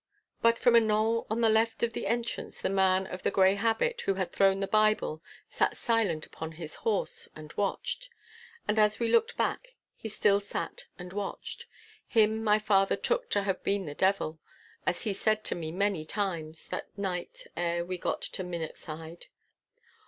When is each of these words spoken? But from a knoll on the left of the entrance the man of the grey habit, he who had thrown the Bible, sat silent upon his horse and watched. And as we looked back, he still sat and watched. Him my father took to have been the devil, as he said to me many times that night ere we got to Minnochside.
But 0.41 0.57
from 0.57 0.73
a 0.75 0.79
knoll 0.79 1.27
on 1.29 1.41
the 1.41 1.47
left 1.49 1.83
of 1.83 1.93
the 1.93 2.07
entrance 2.07 2.59
the 2.59 2.71
man 2.71 3.05
of 3.05 3.21
the 3.21 3.29
grey 3.29 3.53
habit, 3.53 4.01
he 4.01 4.05
who 4.05 4.13
had 4.15 4.31
thrown 4.31 4.59
the 4.59 4.65
Bible, 4.65 5.21
sat 5.47 5.77
silent 5.77 6.25
upon 6.25 6.53
his 6.53 6.73
horse 6.81 7.29
and 7.35 7.53
watched. 7.53 8.09
And 8.67 8.79
as 8.79 8.99
we 8.99 9.09
looked 9.11 9.37
back, 9.37 9.75
he 9.95 10.09
still 10.09 10.39
sat 10.39 10.85
and 10.97 11.13
watched. 11.13 11.67
Him 12.07 12.43
my 12.43 12.57
father 12.57 12.95
took 12.95 13.29
to 13.29 13.43
have 13.43 13.61
been 13.63 13.85
the 13.85 13.93
devil, 13.93 14.39
as 14.87 15.03
he 15.03 15.13
said 15.13 15.43
to 15.43 15.53
me 15.53 15.71
many 15.71 16.03
times 16.03 16.67
that 16.69 16.87
night 16.97 17.45
ere 17.55 17.85
we 17.85 17.99
got 17.99 18.23
to 18.23 18.43
Minnochside. 18.43 19.25